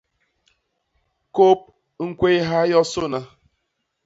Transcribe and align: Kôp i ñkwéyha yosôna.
Kôp 1.35 1.59
i 2.01 2.03
ñkwéyha 2.09 2.59
yosôna. 2.71 3.19